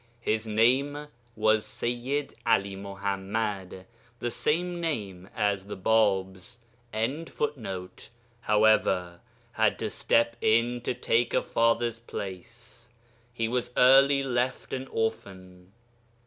[0.21, 3.85] His name was Seyyid 'Ali Muḥammad
[4.17, 6.57] (the same name as the Bāb's).]
[8.41, 9.19] however,
[9.51, 12.87] had to step in to take a father's place;
[13.31, 15.71] he was early left an orphan.